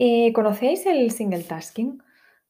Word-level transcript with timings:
Eh, 0.00 0.32
¿conocéis 0.32 0.86
el 0.86 1.10
single 1.10 1.42
tasking? 1.42 2.00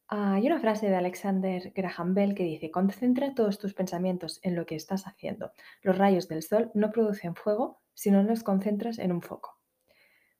Ah, 0.06 0.34
hay 0.34 0.46
una 0.46 0.60
frase 0.60 0.90
de 0.90 0.96
Alexander 0.96 1.72
Graham 1.74 2.12
Bell 2.12 2.34
que 2.34 2.44
dice, 2.44 2.70
concentra 2.70 3.34
todos 3.34 3.58
tus 3.58 3.72
pensamientos 3.72 4.38
en 4.42 4.54
lo 4.54 4.66
que 4.66 4.74
estás 4.74 5.06
haciendo. 5.06 5.52
Los 5.80 5.96
rayos 5.96 6.28
del 6.28 6.42
sol 6.42 6.70
no 6.74 6.90
producen 6.90 7.34
fuego 7.34 7.80
si 7.94 8.10
no 8.10 8.22
los 8.22 8.42
concentras 8.42 8.98
en 8.98 9.12
un 9.12 9.22
foco. 9.22 9.56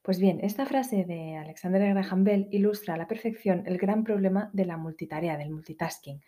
Pues 0.02 0.20
bien, 0.20 0.40
esta 0.42 0.66
frase 0.66 1.04
de 1.06 1.36
Alexander 1.36 1.80
Graham 1.94 2.24
Bell 2.24 2.48
ilustra 2.50 2.92
a 2.92 2.98
la 2.98 3.08
perfección 3.08 3.62
el 3.64 3.78
gran 3.78 4.04
problema 4.04 4.50
de 4.52 4.66
la 4.66 4.76
multitarea, 4.76 5.38
del 5.38 5.50
multitasking. 5.50 6.20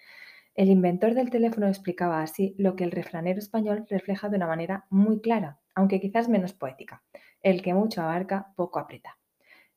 El 0.55 0.71
inventor 0.71 1.12
del 1.12 1.29
teléfono 1.29 1.69
explicaba 1.69 2.23
así 2.23 2.55
lo 2.57 2.75
que 2.75 2.85
el 2.85 2.91
refranero 2.91 3.39
español 3.39 3.85
refleja 3.91 4.31
de 4.31 4.37
una 4.37 4.47
manera 4.47 4.87
muy 4.89 5.21
clara, 5.21 5.61
aunque 5.75 6.01
quizás 6.01 6.31
menos 6.31 6.55
poética. 6.55 7.03
El 7.43 7.61
que 7.61 7.75
mucho 7.75 8.01
abarca, 8.01 8.55
poco 8.57 8.79
aprieta. 8.79 9.20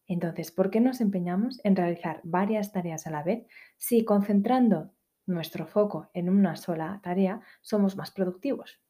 Entonces, 0.07 0.51
¿por 0.51 0.69
qué 0.69 0.79
nos 0.79 1.01
empeñamos 1.01 1.59
en 1.63 1.75
realizar 1.75 2.19
varias 2.23 2.71
tareas 2.71 3.07
a 3.07 3.11
la 3.11 3.23
vez 3.23 3.45
si 3.77 4.03
concentrando 4.03 4.91
nuestro 5.25 5.65
foco 5.65 6.09
en 6.13 6.29
una 6.29 6.55
sola 6.55 6.99
tarea 7.03 7.41
somos 7.61 7.95
más 7.95 8.11
productivos? 8.11 8.81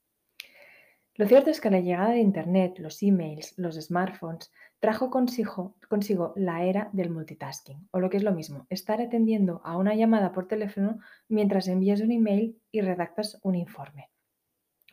Lo 1.16 1.28
cierto 1.28 1.52
es 1.52 1.62
que 1.62 1.70
la 1.70 1.80
llegada 1.80 2.10
de 2.10 2.22
Internet, 2.22 2.80
los 2.80 3.04
emails, 3.04 3.54
los 3.58 3.76
smartphones, 3.76 4.52
trajo 4.80 5.12
consigo, 5.12 6.34
la 6.36 6.64
era 6.64 6.90
del 6.92 7.12
multitasking, 7.12 7.88
o 7.92 8.00
lo 8.00 8.10
que 8.10 8.18
es 8.18 8.24
lo 8.24 8.32
mismo, 8.32 8.66
estar 8.72 9.00
atendiendo 9.00 9.62
a 9.64 9.78
una 9.78 9.94
llamada 9.94 10.32
por 10.32 10.48
teléfono 10.48 10.98
mientras 11.30 11.68
envías 11.68 12.02
un 12.02 12.12
email 12.12 12.60
y 12.72 12.82
redactas 12.82 13.40
un 13.44 13.54
informe. 13.54 14.13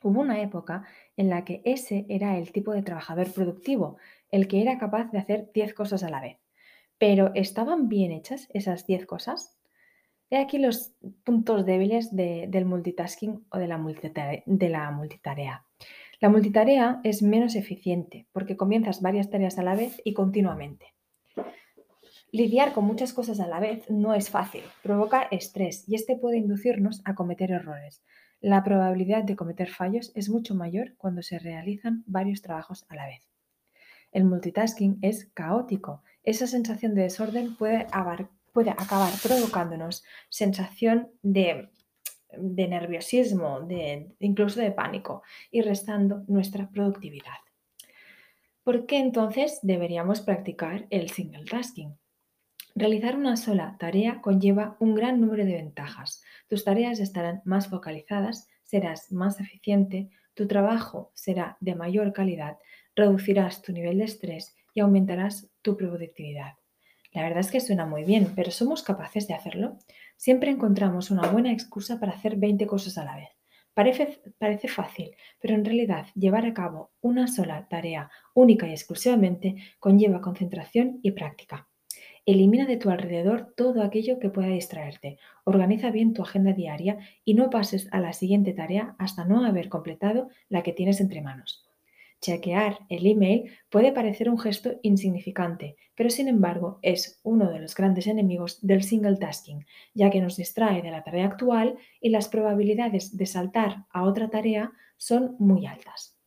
Hubo 0.02 0.20
una 0.20 0.40
época 0.40 0.84
en 1.16 1.28
la 1.28 1.44
que 1.44 1.60
ese 1.64 2.06
era 2.08 2.38
el 2.38 2.52
tipo 2.52 2.72
de 2.72 2.82
trabajador 2.82 3.32
productivo, 3.32 3.98
el 4.30 4.48
que 4.48 4.62
era 4.62 4.78
capaz 4.78 5.10
de 5.12 5.18
hacer 5.18 5.50
10 5.52 5.74
cosas 5.74 6.02
a 6.02 6.10
la 6.10 6.20
vez. 6.20 6.38
Pero 6.98 7.32
¿estaban 7.34 7.88
bien 7.88 8.12
hechas 8.12 8.48
esas 8.52 8.86
10 8.86 9.06
cosas? 9.06 9.58
He 10.30 10.38
aquí 10.38 10.58
los 10.58 10.94
puntos 11.24 11.66
débiles 11.66 12.14
del 12.14 12.64
multitasking 12.64 13.46
o 13.50 13.58
de 13.58 13.66
la, 13.66 13.78
de 14.46 14.68
la 14.68 14.90
multitarea. 14.90 15.66
La 16.20 16.28
multitarea 16.28 17.00
es 17.02 17.22
menos 17.22 17.56
eficiente 17.56 18.26
porque 18.32 18.56
comienzas 18.56 19.02
varias 19.02 19.30
tareas 19.30 19.58
a 19.58 19.62
la 19.62 19.74
vez 19.74 20.00
y 20.04 20.12
continuamente. 20.14 20.94
Lidiar 22.32 22.72
con 22.72 22.84
muchas 22.84 23.12
cosas 23.12 23.40
a 23.40 23.48
la 23.48 23.58
vez 23.58 23.90
no 23.90 24.14
es 24.14 24.30
fácil, 24.30 24.62
provoca 24.82 25.22
estrés 25.30 25.88
y 25.88 25.96
este 25.96 26.16
puede 26.16 26.36
inducirnos 26.36 27.02
a 27.04 27.14
cometer 27.14 27.50
errores. 27.50 28.04
La 28.40 28.64
probabilidad 28.64 29.22
de 29.24 29.36
cometer 29.36 29.68
fallos 29.68 30.12
es 30.14 30.30
mucho 30.30 30.54
mayor 30.54 30.94
cuando 30.96 31.22
se 31.22 31.38
realizan 31.38 32.04
varios 32.06 32.40
trabajos 32.40 32.86
a 32.88 32.94
la 32.94 33.06
vez. 33.06 33.30
El 34.12 34.24
multitasking 34.24 34.98
es 35.02 35.26
caótico. 35.34 36.02
Esa 36.22 36.46
sensación 36.46 36.94
de 36.94 37.02
desorden 37.02 37.54
puede, 37.56 37.86
acabar 37.90 39.10
provocándonos 39.22 40.04
sensación 40.30 41.10
de, 41.22 41.68
nerviosismo, 42.32 43.60
de, 43.60 44.14
incluso 44.20 44.60
de 44.60 44.72
pánico 44.72 45.22
y 45.50 45.60
restando 45.60 46.24
nuestra 46.26 46.70
productividad. 46.70 47.38
¿Por 48.64 48.86
qué 48.86 48.98
entonces 48.98 49.60
deberíamos 49.62 50.22
practicar 50.22 50.86
el 50.88 51.10
single 51.10 51.44
tasking? 51.44 51.94
Realizar 52.76 53.16
una 53.16 53.36
sola 53.36 53.76
tarea 53.78 54.20
conlleva 54.20 54.76
un 54.78 54.94
gran 54.94 55.20
número 55.20 55.44
de 55.44 55.54
ventajas. 55.54 56.22
Tus 56.48 56.64
tareas 56.64 57.00
estarán 57.00 57.42
más 57.44 57.68
focalizadas, 57.68 58.48
serás 58.62 59.10
más 59.10 59.40
eficiente, 59.40 60.10
tu 60.34 60.46
trabajo 60.46 61.10
será 61.14 61.56
de 61.60 61.74
mayor 61.74 62.12
calidad, 62.12 62.58
reducirás 62.94 63.62
tu 63.62 63.72
nivel 63.72 63.98
de 63.98 64.04
estrés 64.04 64.54
y 64.72 64.80
aumentarás 64.80 65.50
tu 65.62 65.76
productividad. 65.76 66.54
La 67.12 67.22
verdad 67.22 67.40
es 67.40 67.50
que 67.50 67.60
suena 67.60 67.86
muy 67.86 68.04
bien, 68.04 68.32
pero 68.36 68.52
¿somos 68.52 68.84
capaces 68.84 69.26
de 69.26 69.34
hacerlo? 69.34 69.76
Siempre 70.16 70.50
encontramos 70.50 71.10
una 71.10 71.28
buena 71.28 71.52
excusa 71.52 71.98
para 71.98 72.12
hacer 72.12 72.36
20 72.36 72.66
cosas 72.68 72.96
a 72.98 73.04
la 73.04 73.16
vez. 73.16 73.30
Parece, 73.74 74.20
parece, 74.38 74.68
fácil, 74.68 75.10
pero 75.40 75.54
en 75.54 75.64
realidad 75.64 76.06
llevar 76.14 76.46
a 76.46 76.54
cabo 76.54 76.92
una 77.00 77.26
sola 77.26 77.66
tarea 77.68 78.10
única 78.34 78.68
y 78.68 78.72
exclusivamente 78.72 79.56
conlleva 79.80 80.20
concentración 80.20 81.00
y 81.02 81.12
práctica. 81.12 81.69
Elimina 82.26 82.66
de 82.66 82.76
tu 82.76 82.90
alrededor 82.90 83.52
todo 83.56 83.82
aquello 83.82 84.18
que 84.18 84.30
pueda 84.30 84.48
distraerte. 84.48 85.18
Organiza 85.44 85.90
bien 85.90 86.12
tu 86.12 86.22
agenda 86.22 86.52
diaria 86.52 86.98
y 87.24 87.34
no 87.34 87.50
pases 87.50 87.88
a 87.92 88.00
la 88.00 88.12
siguiente 88.12 88.52
tarea 88.52 88.94
hasta 88.98 89.24
no 89.24 89.44
haber 89.44 89.68
completado 89.68 90.28
la 90.48 90.62
que 90.62 90.72
tienes 90.72 91.00
entre 91.00 91.22
manos. 91.22 91.66
Chequear 92.20 92.80
el 92.90 93.06
email 93.06 93.50
puede 93.70 93.92
parecer 93.92 94.28
un 94.28 94.38
gesto 94.38 94.78
insignificante, 94.82 95.76
pero 95.94 96.10
sin 96.10 96.28
embargo 96.28 96.78
es 96.82 97.18
uno 97.22 97.50
de 97.50 97.60
los 97.60 97.74
grandes 97.74 98.06
enemigos 98.06 98.58
del 98.60 98.82
single 98.82 99.16
tasking, 99.16 99.64
ya 99.94 100.10
que 100.10 100.20
nos 100.20 100.36
distrae 100.36 100.82
de 100.82 100.90
la 100.90 101.02
tarea 101.02 101.26
actual 101.26 101.78
y 102.00 102.10
las 102.10 102.28
probabilidades 102.28 103.16
de 103.16 103.24
saltar 103.24 103.86
a 103.90 104.02
otra 104.02 104.28
tarea 104.28 104.72
son 104.98 105.36
muy 105.38 105.66
altas. 105.66 106.19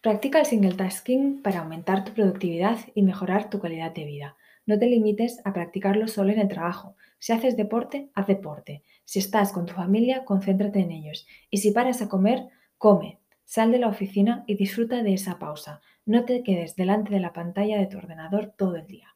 Practica 0.00 0.38
el 0.38 0.46
single 0.46 0.74
tasking 0.74 1.42
para 1.42 1.60
aumentar 1.60 2.04
tu 2.04 2.12
productividad 2.12 2.78
y 2.94 3.02
mejorar 3.02 3.50
tu 3.50 3.58
calidad 3.58 3.92
de 3.92 4.04
vida. 4.04 4.36
No 4.64 4.78
te 4.78 4.86
limites 4.86 5.40
a 5.44 5.52
practicarlo 5.52 6.06
solo 6.08 6.32
en 6.32 6.40
el 6.40 6.48
trabajo. 6.48 6.96
Si 7.18 7.32
haces 7.32 7.56
deporte, 7.56 8.10
haz 8.14 8.26
deporte. 8.26 8.82
Si 9.04 9.18
estás 9.18 9.52
con 9.52 9.66
tu 9.66 9.74
familia, 9.74 10.24
concéntrate 10.24 10.80
en 10.80 10.92
ellos. 10.92 11.26
Y 11.50 11.58
si 11.58 11.70
paras 11.70 12.02
a 12.02 12.08
comer, 12.08 12.48
come. 12.78 13.20
Sal 13.44 13.72
de 13.72 13.78
la 13.78 13.88
oficina 13.88 14.44
y 14.46 14.56
disfruta 14.56 15.02
de 15.02 15.14
esa 15.14 15.38
pausa. 15.38 15.80
No 16.04 16.24
te 16.24 16.42
quedes 16.42 16.76
delante 16.76 17.12
de 17.12 17.20
la 17.20 17.32
pantalla 17.32 17.78
de 17.78 17.86
tu 17.86 17.98
ordenador 17.98 18.54
todo 18.56 18.76
el 18.76 18.86
día. 18.86 19.15